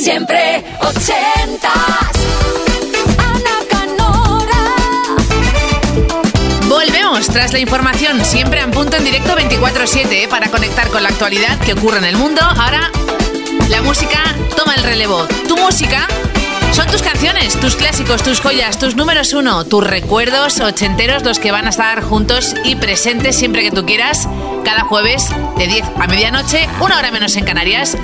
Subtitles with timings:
[0.00, 1.72] Siempre ochentas.
[3.18, 4.76] Ana Canora.
[6.68, 10.28] Volvemos tras la información, siempre en punto en directo 24-7 ¿eh?
[10.28, 12.40] para conectar con la actualidad que ocurre en el mundo.
[12.42, 12.92] Ahora
[13.68, 14.22] la música
[14.56, 15.26] toma el relevo.
[15.48, 16.06] Tu música
[16.72, 21.50] son tus canciones, tus clásicos, tus joyas, tus números uno, tus recuerdos ochenteros, los que
[21.50, 24.28] van a estar juntos y presentes siempre que tú quieras,
[24.64, 25.26] cada jueves
[25.56, 27.96] de 10 a medianoche, una hora menos en Canarias.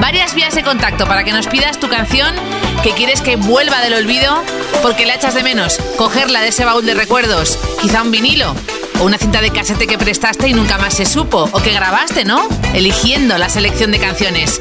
[0.00, 2.34] Varias vías de contacto para que nos pidas tu canción
[2.82, 4.42] que quieres que vuelva del olvido
[4.82, 8.54] porque la echas de menos, cogerla de ese baúl de recuerdos, quizá un vinilo
[9.00, 12.24] o una cinta de casete que prestaste y nunca más se supo, o que grabaste,
[12.24, 12.48] ¿no?
[12.74, 14.60] Eligiendo la selección de canciones.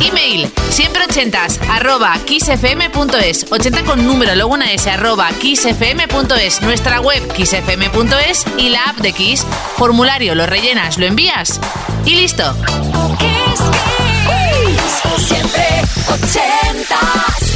[0.00, 7.32] Email, siempre ochentas, arroba kissfm.es, 80 con número, luego una S, arroba kissfm.es, nuestra web
[7.32, 9.46] kissfm.es y la app de Kiss.
[9.76, 11.60] Formulario, lo rellenas, lo envías
[12.04, 12.54] y listo.
[13.18, 13.89] Kiss, Kiss.
[15.18, 17.49] Siempre ochentas.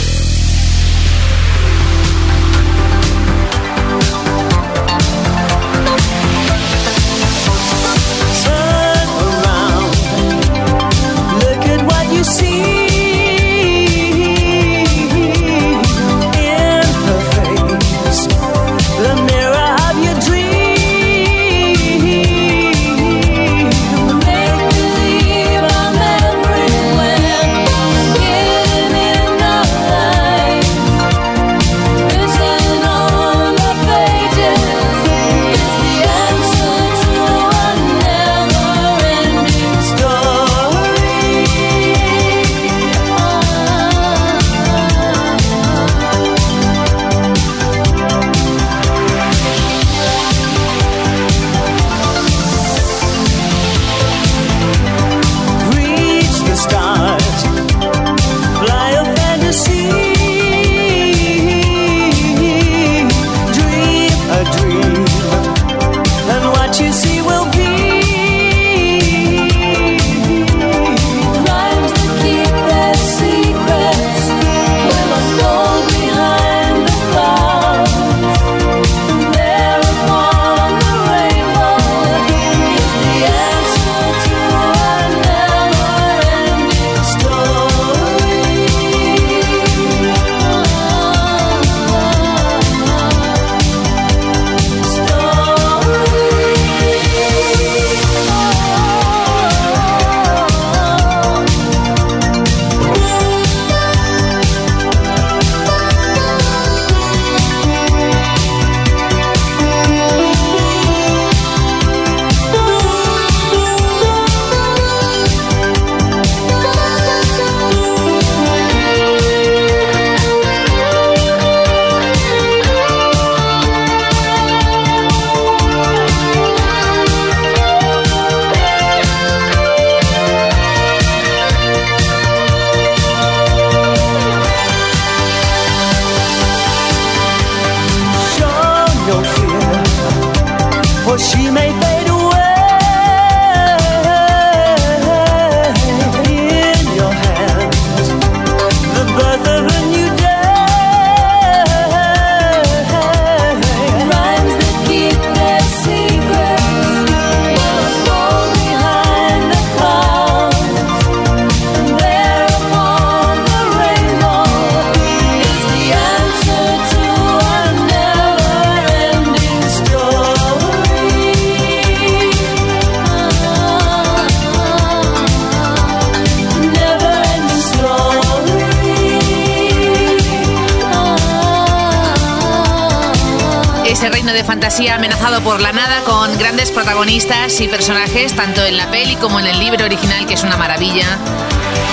[184.75, 189.39] Fantasía amenazado por la nada con grandes protagonistas y personajes tanto en la peli como
[189.39, 191.17] en el libro original que es una maravilla.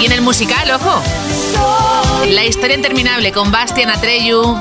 [0.01, 0.99] Y en el musical, ojo.
[2.27, 4.59] La historia interminable con Bastian Atreyu.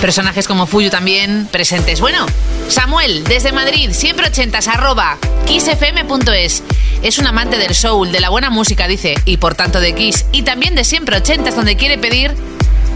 [0.00, 2.00] Personajes como Fuyu también presentes.
[2.00, 2.26] Bueno,
[2.68, 6.62] Samuel, desde Madrid, siempre ochentas, arroba, kissfm.es.
[7.02, 10.26] Es un amante del soul, de la buena música, dice, y por tanto de Kiss.
[10.30, 12.36] Y también de siempre ochentas, donde quiere pedir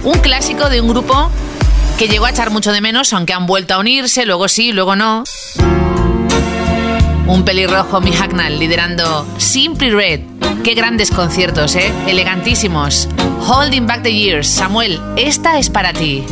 [0.05, 1.33] un clásico de un grupo
[1.99, 4.95] que llegó a echar mucho de menos, aunque han vuelto a unirse, luego sí, luego
[4.95, 5.25] no.
[7.27, 10.21] Un pelirrojo, mi Hacknall, liderando Simply Red.
[10.63, 11.93] Qué grandes conciertos, ¿eh?
[12.07, 13.09] Elegantísimos.
[13.41, 14.47] Holding Back the Years.
[14.47, 16.25] Samuel, esta es para ti.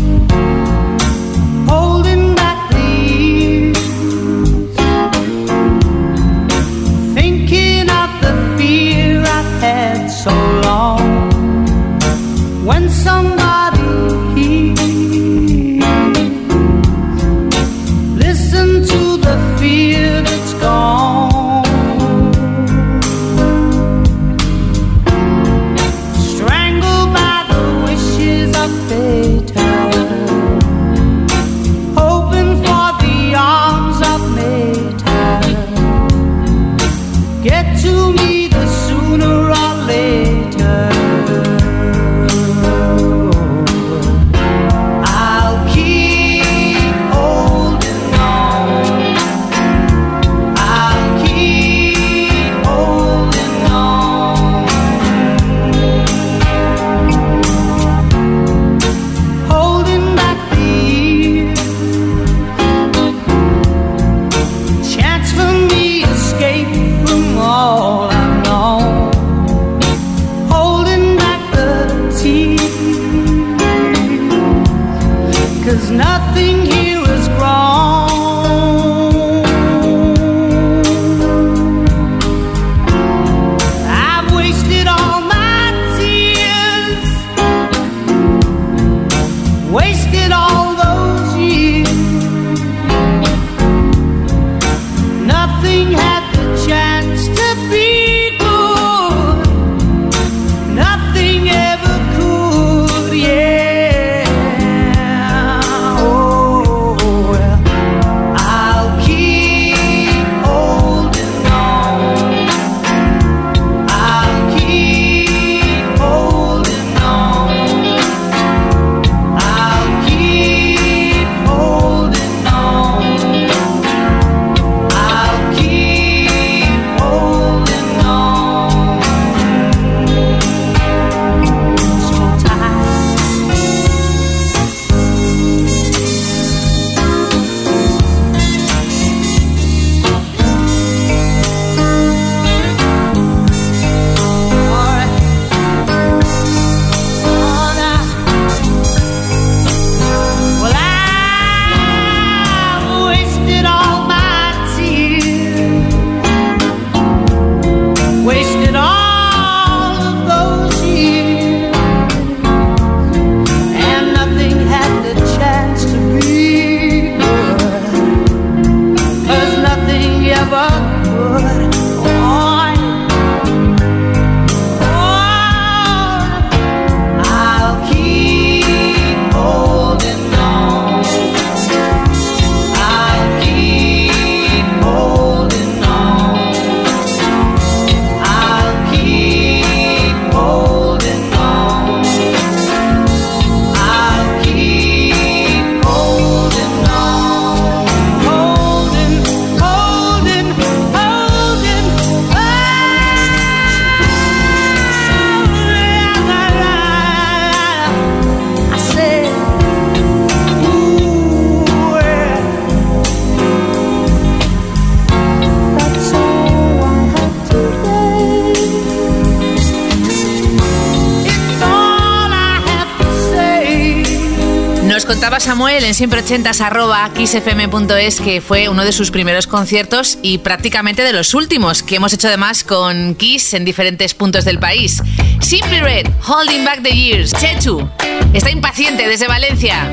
[225.47, 231.03] Samuel en siempre ochentas arroba kissfm.es que fue uno de sus primeros conciertos y prácticamente
[231.03, 235.01] de los últimos que hemos hecho además con Kiss en diferentes puntos del país.
[235.41, 237.89] Simply Red, Holding Back the Years, Chechu,
[238.33, 239.89] está impaciente desde Valencia.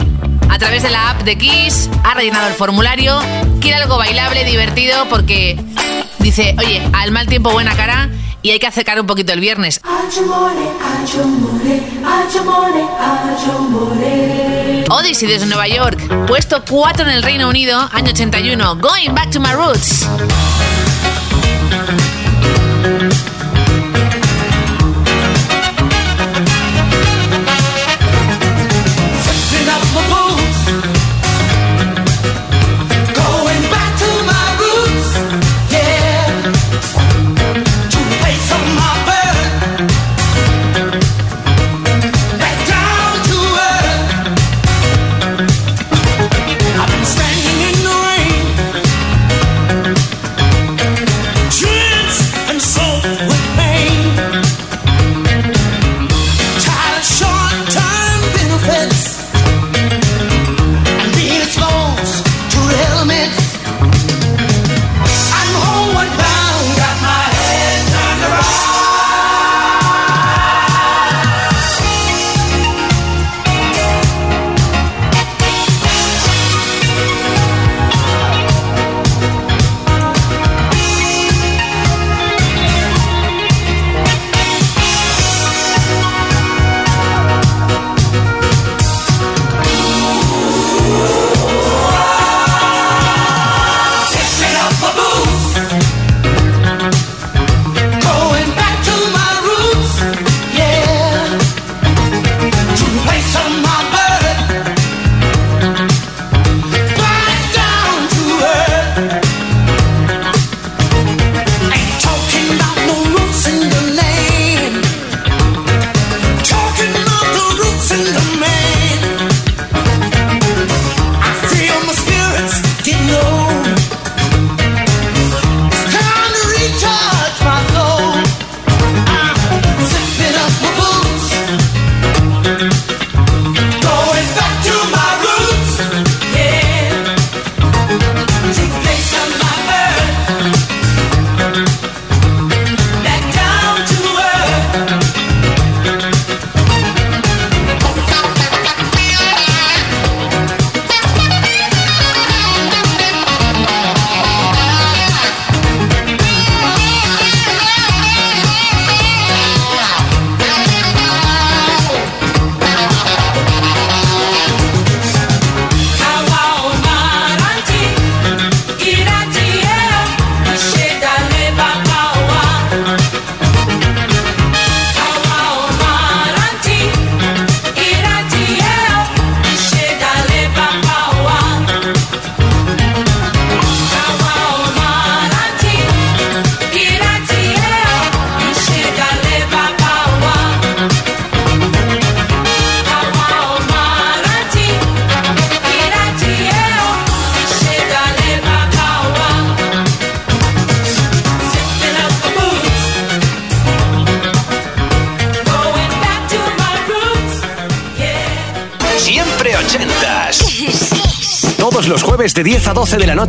[0.50, 3.22] A través de la app de Kiss ha rellenado el formulario,
[3.62, 5.55] quiere algo bailable, divertido porque
[6.17, 8.10] dice, oye, al mal tiempo buena cara
[8.41, 9.79] y hay que acercar un poquito el viernes.
[14.93, 19.39] Odyssey desde Nueva York, puesto 4 en el Reino Unido, año 81, Going Back to
[19.39, 20.07] My Roots.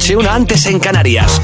[0.05, 1.44] noche, una antes en Canarias.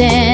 [0.00, 0.29] stand.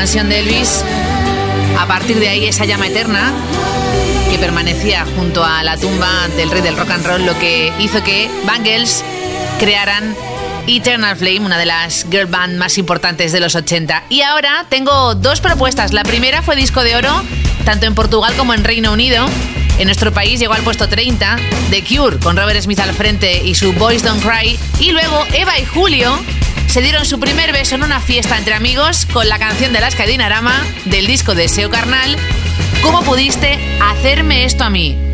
[0.00, 0.82] mansión de Elvis.
[1.78, 3.34] A partir de ahí, esa llama eterna
[4.30, 8.02] que permanecía junto a la tumba del rey del rock and roll, lo que hizo
[8.02, 9.04] que Bangles
[9.58, 10.16] crearan
[10.66, 14.04] Eternal Flame, una de las girl band más importantes de los 80.
[14.08, 15.92] Y ahora tengo dos propuestas.
[15.92, 17.22] La primera fue disco de oro,
[17.66, 19.26] tanto en Portugal como en Reino Unido.
[19.78, 21.36] En nuestro país llegó al puesto 30
[21.68, 24.58] The Cure, con Robert Smith al frente y su Boys Don't Cry.
[24.78, 26.18] Y luego Eva y Julio
[26.70, 30.06] se dieron su primer beso en una fiesta entre amigos con la canción de Alaska
[30.06, 32.16] Dinarama del disco Deseo Carnal,
[32.82, 35.09] ¿Cómo pudiste hacerme esto a mí?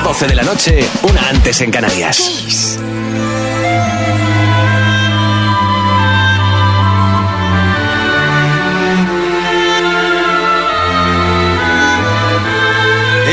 [0.00, 2.78] a 12 de la noche, una antes en Canarias.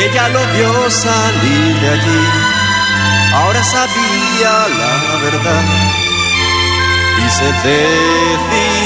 [0.03, 2.23] Ella lo vio salir de allí,
[3.33, 4.51] ahora sabía
[4.81, 5.63] la verdad.
[7.25, 8.76] Y se decidió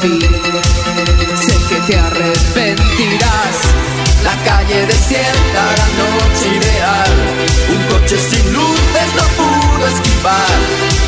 [0.00, 0.06] Sé
[1.68, 3.56] que te arrepentirás.
[4.22, 7.12] La calle desierta, la noche ideal.
[7.68, 10.58] Un coche sin luces no pudo esquivar.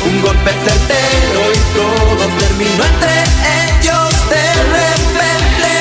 [0.05, 3.15] Un golpe certero y todo terminó entre
[3.63, 5.71] ellos de repente.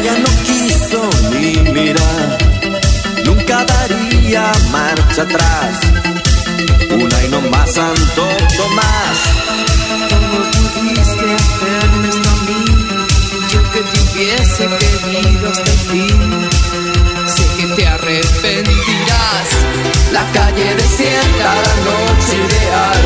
[0.00, 1.00] Ella no quiso
[1.30, 2.38] ni mirar.
[3.24, 5.80] Nunca daría marcha atrás.
[6.90, 9.53] Una y no más, Santo Tomás
[14.14, 16.48] hubiese querido este fin.
[17.26, 19.48] Sé que te arrepentirás.
[20.12, 23.02] La calle desierta, la noche ideal.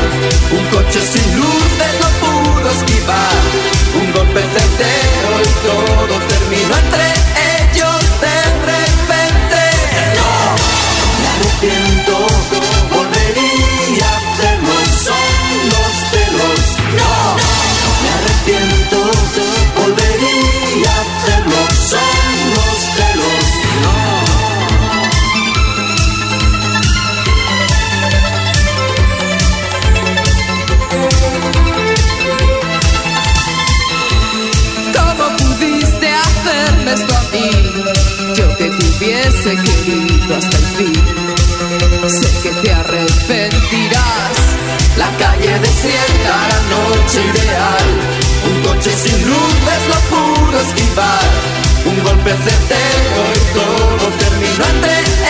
[0.51, 3.41] Un coche sin luces no pudo esquivar.
[3.95, 7.08] Un golpe certero y todo terminó entre
[40.79, 44.35] Sé que te arrepentirás.
[44.95, 47.87] La calle desierta, la noche ideal.
[48.47, 51.27] Un coche sin luces lo pudo esquivar.
[51.85, 55.28] Un golpe certero y todo terminó entre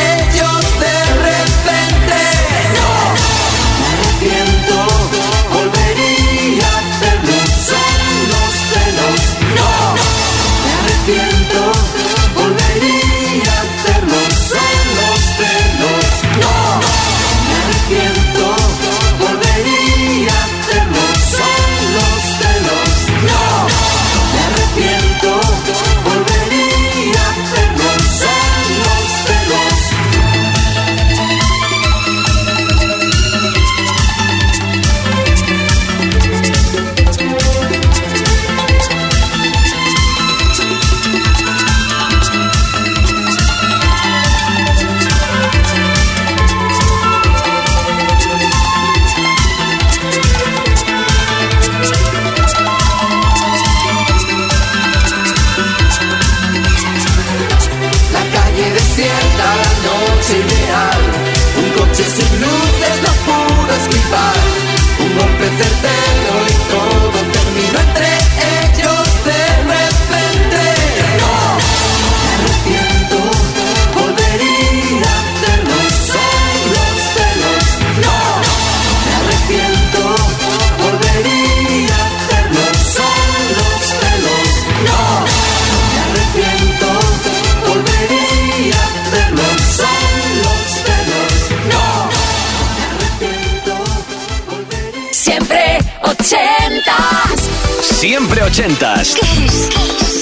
[98.49, 99.15] ochentas.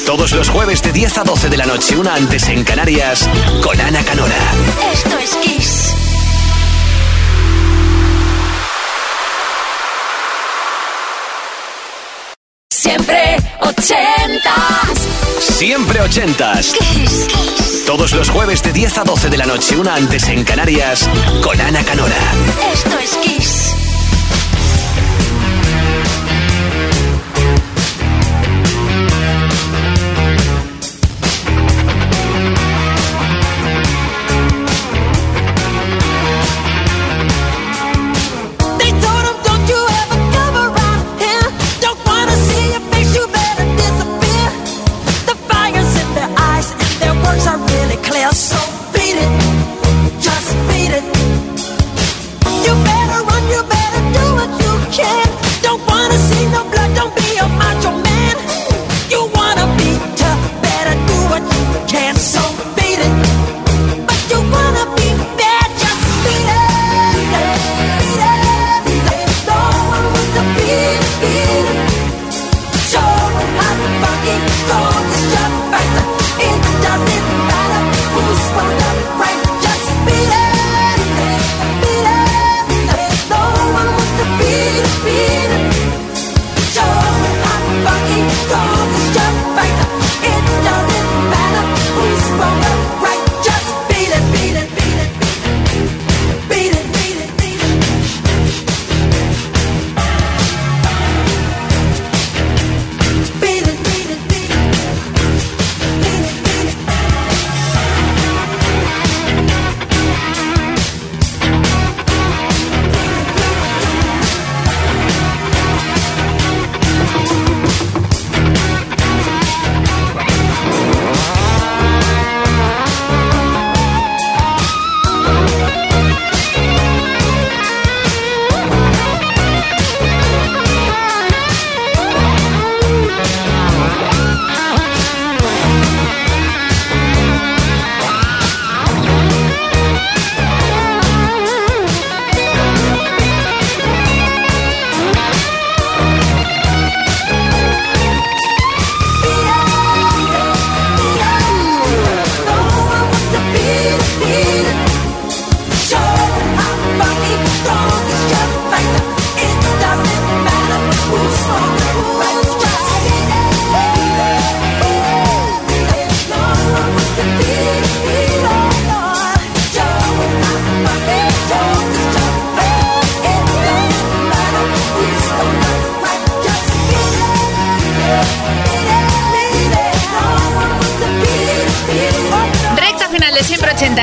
[0.06, 3.28] Todos los jueves de 10 a 12 de la noche, una antes en Canarias,
[3.64, 4.36] con Ana Canora.
[4.92, 5.94] Esto es Kiss.
[12.70, 15.08] Siempre ochentas.
[15.40, 16.74] Siempre ochentas.
[16.74, 17.28] Kiss.
[17.86, 21.10] Todos los jueves de 10 a 12 de la noche, una antes en Canarias,
[21.42, 22.18] con Ana Canora.
[22.74, 23.77] Esto es Kiss.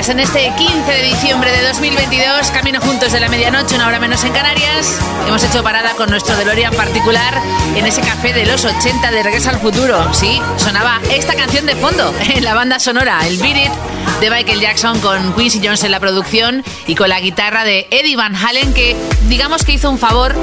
[0.08, 4.22] En este 15 de diciembre de 2022, camino juntos de la medianoche, una hora menos
[4.24, 4.98] en Canarias.
[5.26, 7.40] Hemos hecho parada con nuestro DeLorean particular
[7.74, 10.12] en ese café de los 80 de Regreso al Futuro.
[10.12, 13.72] Sí, sonaba esta canción de fondo en la banda sonora, el Beat It
[14.20, 18.16] de Michael Jackson con Quincy Jones en la producción y con la guitarra de Eddie
[18.16, 18.96] Van Halen que
[19.28, 20.34] digamos que hizo un favor,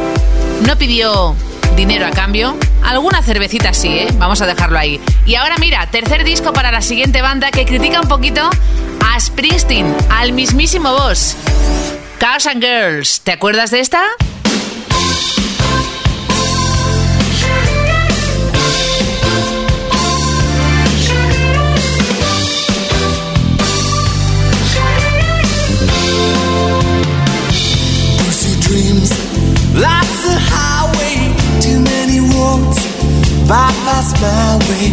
[0.65, 1.36] no pidió
[1.76, 2.58] dinero a cambio.
[2.84, 4.08] Alguna cervecita sí, ¿eh?
[4.17, 5.00] Vamos a dejarlo ahí.
[5.26, 8.50] Y ahora mira, tercer disco para la siguiente banda que critica un poquito
[9.06, 11.36] a Springsteen, al mismísimo boss.
[12.20, 14.04] Cars and Girls, ¿te acuerdas de esta?
[29.74, 32.78] Lots of highway, too many roads
[33.48, 34.92] bypass my way,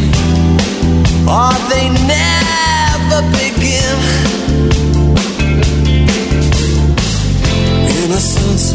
[1.26, 2.57] or they never
[8.08, 8.72] Innocence,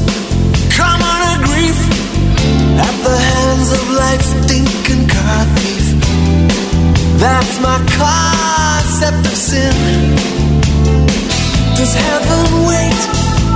[0.76, 1.80] common grief,
[2.78, 5.86] at the hands of life's stinking car thief.
[7.20, 9.76] That's my concept of sin.
[11.78, 13.02] Does heaven wait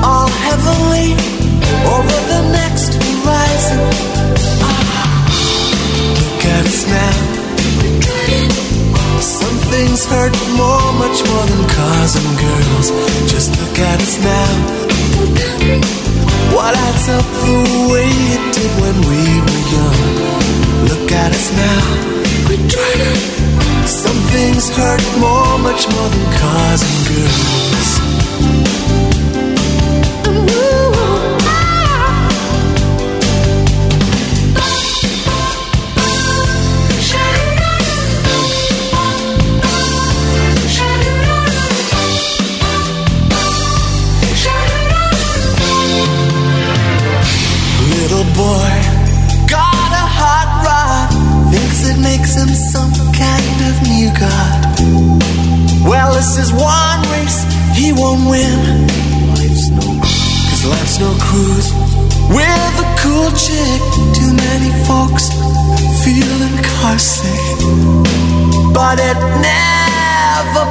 [0.04, 1.14] all heavenly
[1.96, 2.57] over the
[11.18, 12.92] much more than cars and girls.
[13.32, 14.50] Just look at us now.
[16.54, 17.58] What adds up the
[17.92, 20.00] way it did when we were young?
[20.90, 21.82] Look at us now.
[23.86, 27.98] Some things hurt more, much more than cars and girls.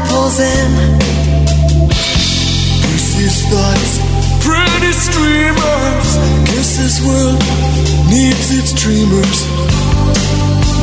[0.08, 0.70] Pulls in.
[2.86, 3.92] Lucy's thoughts,
[4.44, 6.08] pretty streamers.
[6.50, 7.40] Guess this world
[8.10, 9.38] needs its dreamers.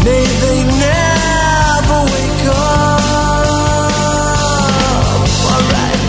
[0.05, 3.03] May they never wake up.
[5.51, 6.01] Alright,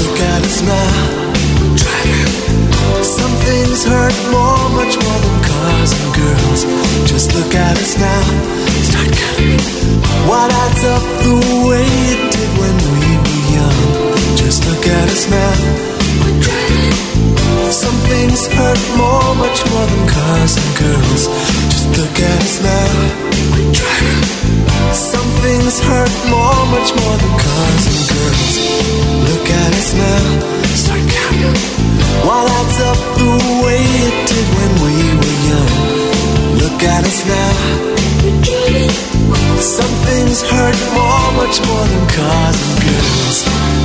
[0.00, 0.94] look at us now.
[3.02, 6.60] Some things hurt more, much more than cars and girls.
[7.10, 8.22] Just look at us now.
[8.82, 9.39] Start counting.
[10.28, 11.36] What adds up the
[11.68, 13.80] way it did when we were young?
[14.36, 15.54] Just look at us now.
[16.24, 17.72] We're.
[17.72, 21.22] Some things hurt more, much more than cars and girls.
[21.72, 22.90] Just look at us now.
[23.52, 23.72] We're.
[24.92, 28.54] Some things hurt more, much more than cars and girls.
[29.30, 30.24] Look at us now.
[30.74, 31.56] Start counting.
[32.26, 33.32] What adds up the
[33.64, 35.72] way it did when we were young?
[36.58, 37.99] Look at us now.
[39.60, 43.79] Some things hurt more, much more than cars and girls.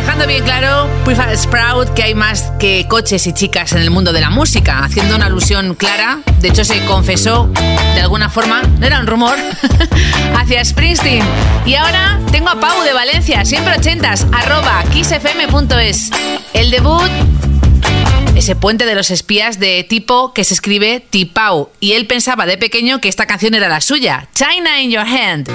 [0.00, 4.14] Dejando bien claro, Prefab Sprout, que hay más que coches y chicas en el mundo
[4.14, 7.50] de la música, haciendo una alusión clara, de hecho se confesó
[7.94, 9.36] de alguna forma, no era un rumor,
[10.38, 11.22] hacia Springsteen.
[11.66, 16.10] Y ahora tengo a Pau de Valencia, siempre ochentas, arroba kissfm.es.
[16.54, 17.10] El debut,
[18.34, 22.56] ese puente de los espías de tipo que se escribe Tipau, y él pensaba de
[22.56, 25.50] pequeño que esta canción era la suya, China in Your Hand.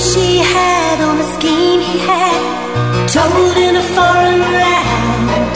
[0.00, 2.40] She had on a scheme he had,
[3.10, 5.54] told in a foreign land.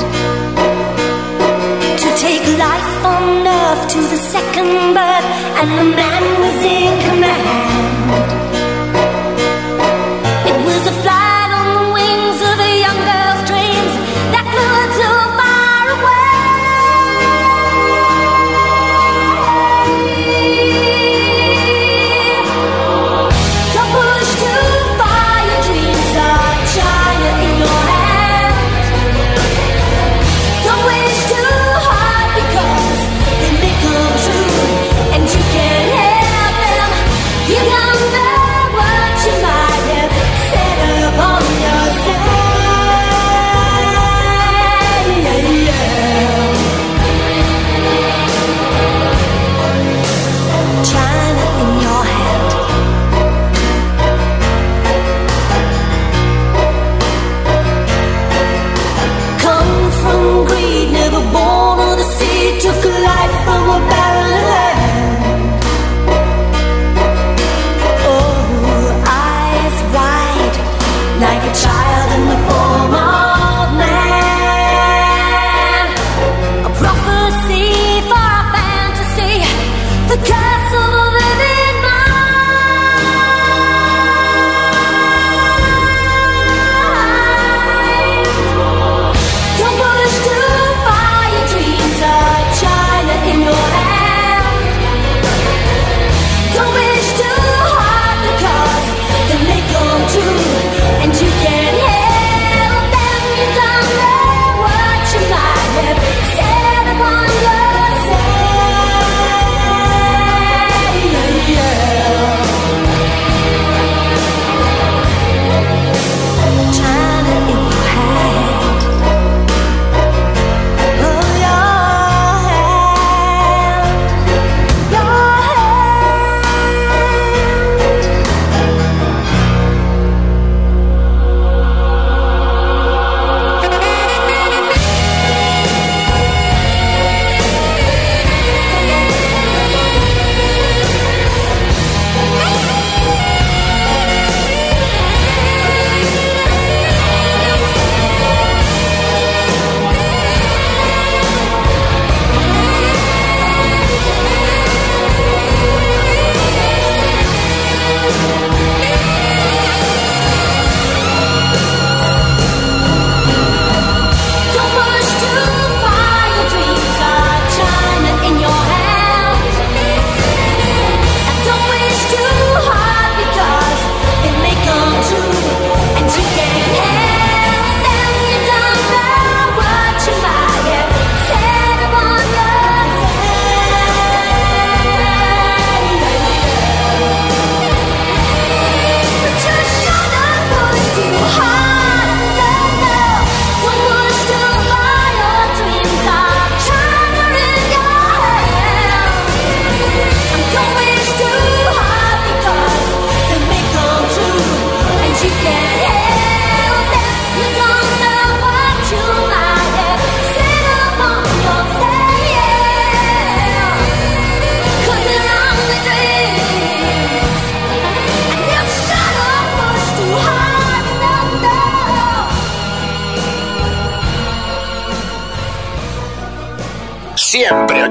[2.03, 5.29] To take life on earth to the second birth,
[5.61, 7.42] and the man was in command.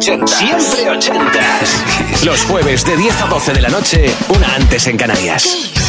[0.01, 0.25] 80.
[0.25, 2.23] Siempre ochentas.
[2.25, 5.80] Los jueves de 10 a 12 de la noche, una antes en Canarias.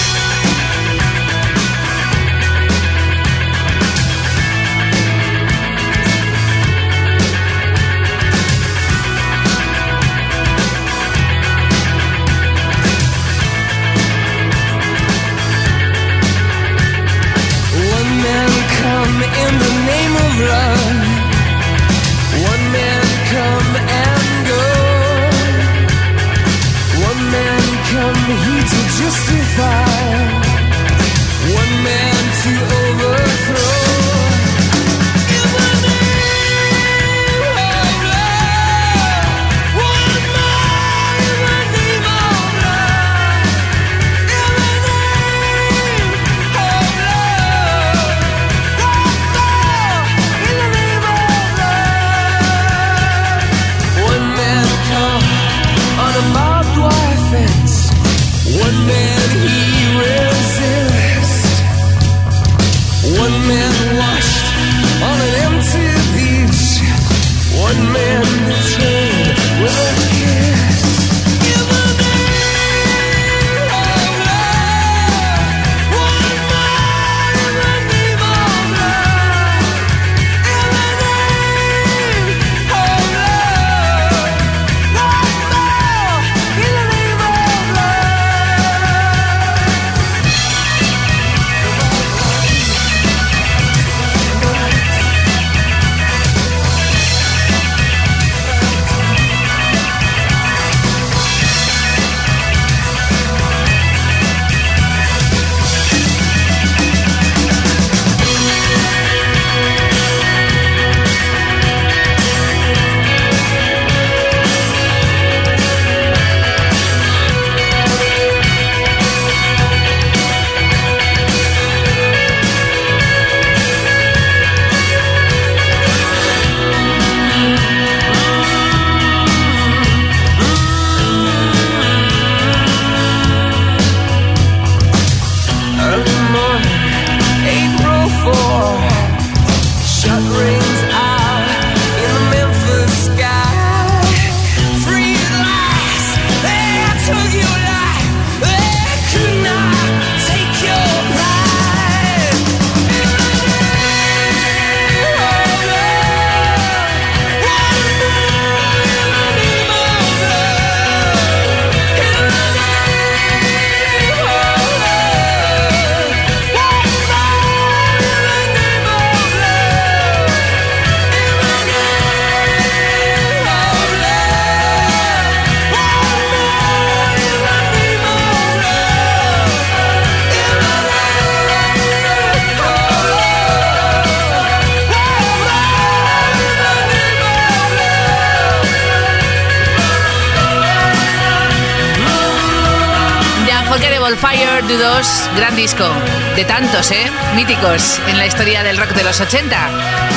[194.83, 195.89] 92, gran disco,
[196.35, 197.05] de tantos, ¿eh?
[197.37, 199.57] Míticos en la historia del rock de los 80.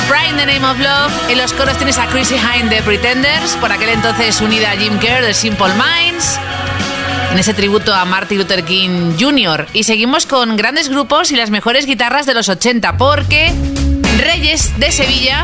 [0.08, 3.54] Pride in the Name of Love, en los coros tienes a Chrissy Hine de Pretenders,
[3.60, 6.40] por aquel entonces unida a Jim Kerr de Simple Minds,
[7.30, 9.68] en ese tributo a Martin Luther King Jr.
[9.72, 13.54] Y seguimos con grandes grupos y las mejores guitarras de los 80, porque
[14.18, 15.42] Reyes de Sevilla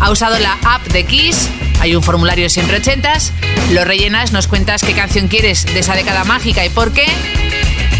[0.00, 1.50] ha usado la app de Kiss
[1.82, 3.32] hay un formulario siempre ochentas,
[3.72, 7.06] lo rellenas, nos cuentas qué canción quieres de esa década mágica y por qué.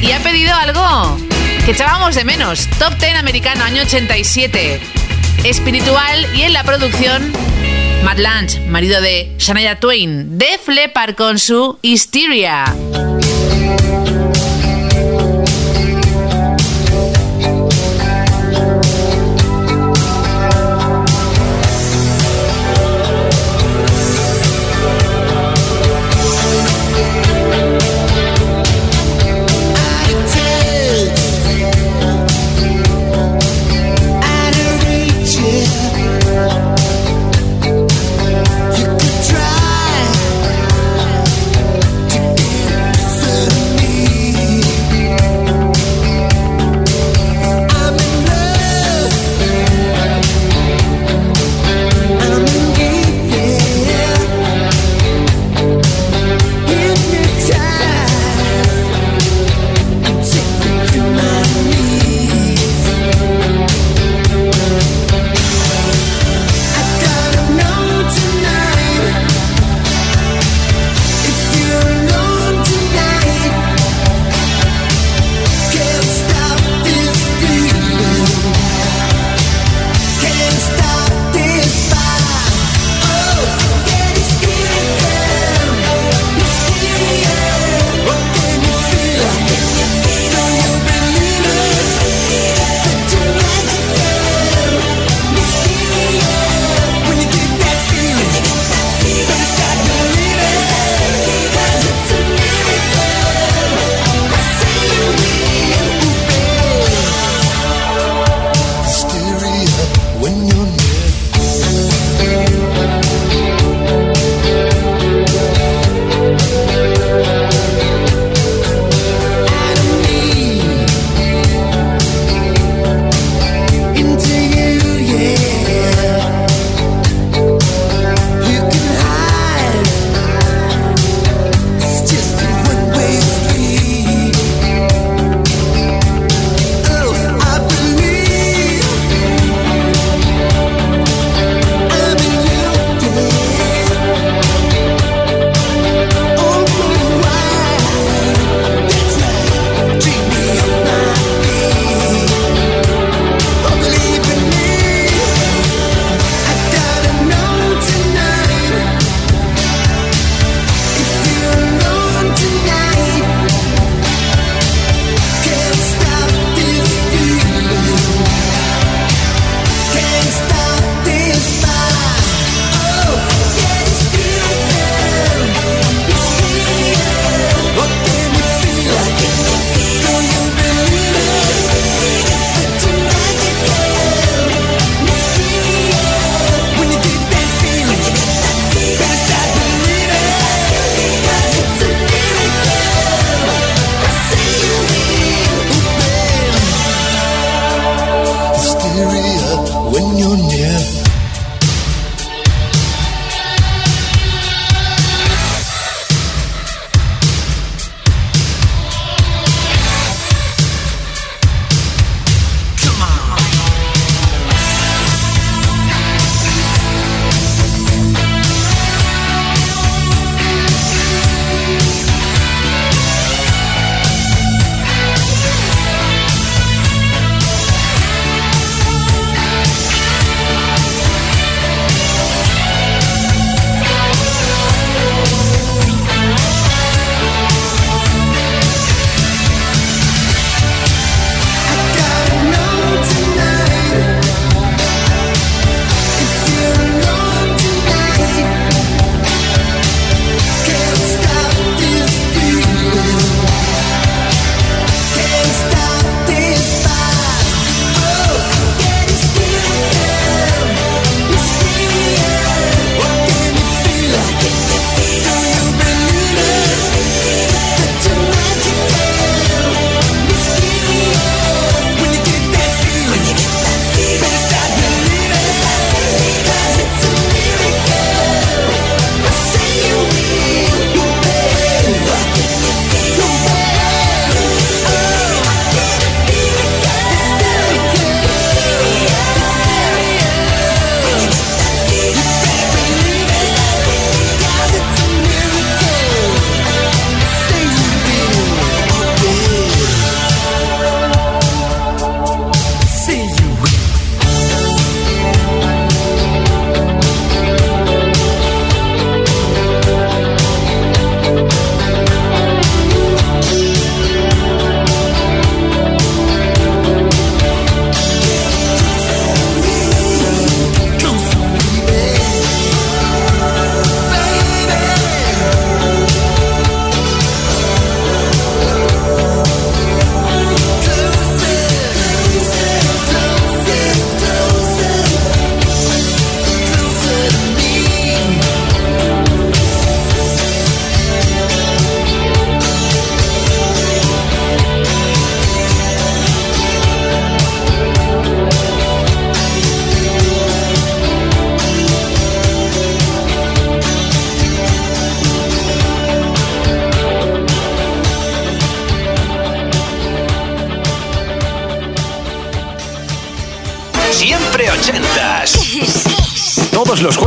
[0.03, 1.17] Y ha pedido algo
[1.65, 2.69] que echábamos de menos.
[2.79, 4.81] Top 10 americano, año 87.
[5.45, 7.33] Espiritual y en la producción,
[8.05, 12.65] Matt Lange, marido de Shania Twain, de Leppard con su Hysteria.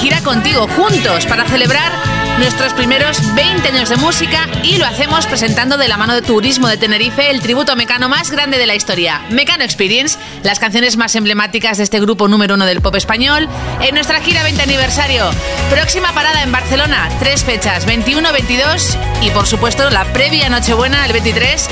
[0.00, 1.92] Gira contigo, juntos, para celebrar
[2.38, 6.68] nuestros primeros 20 años de música y lo hacemos presentando de la mano de Turismo
[6.68, 11.14] de Tenerife el tributo Mecano más grande de la historia, Mecano Experience, las canciones más
[11.16, 13.46] emblemáticas de este grupo número uno del pop español,
[13.82, 15.30] en nuestra gira 20 aniversario.
[15.68, 21.12] Próxima parada en Barcelona, tres fechas, 21, 22 y por supuesto la previa Nochebuena, el
[21.12, 21.68] 23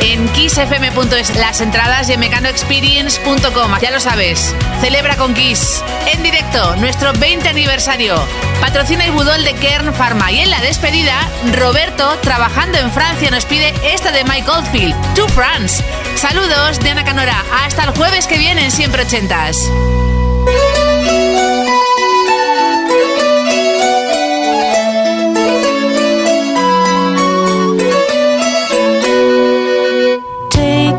[0.00, 3.78] en kissfm.es las entradas y en mecanoexperience.com.
[3.80, 5.82] Ya lo sabes, celebra con Kiss.
[6.12, 8.16] En directo, nuestro 20 aniversario.
[8.60, 10.32] Patrocina Ibudol de Kern Pharma.
[10.32, 11.14] Y en la despedida,
[11.58, 15.84] Roberto, trabajando en Francia, nos pide esta de Mike Oldfield, To France.
[16.16, 17.44] Saludos de Ana Canora.
[17.64, 19.70] Hasta el jueves que viene en Siempre Ochentas.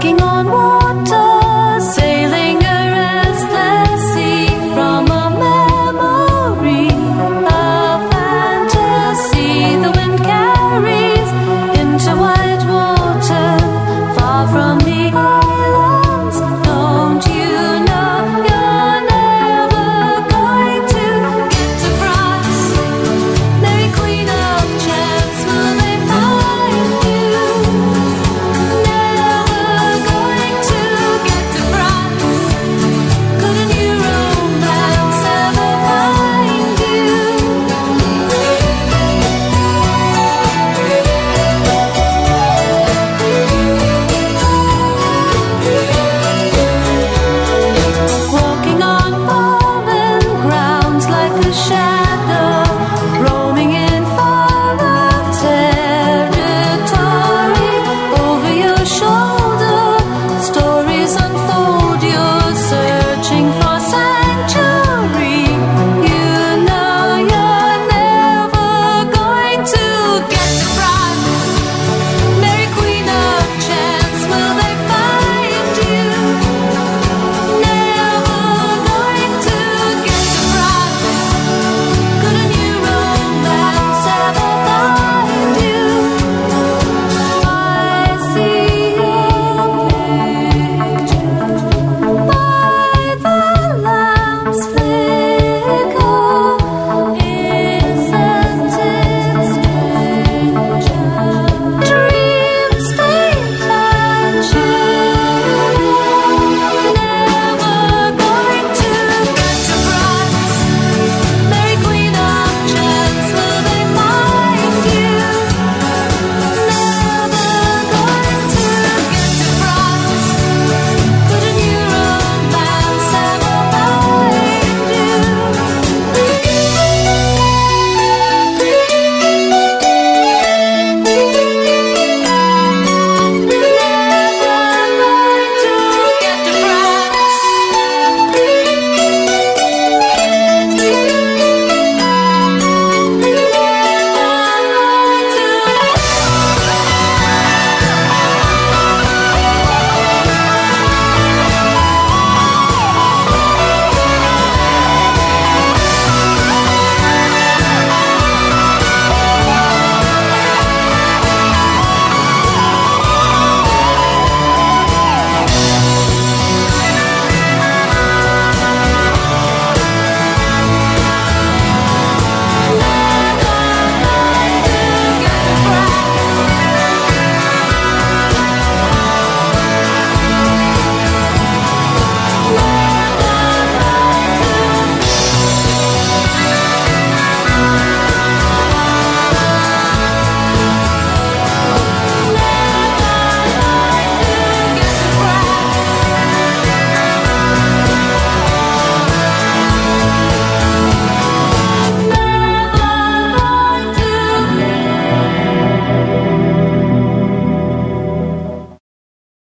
[0.08, 0.37] walking on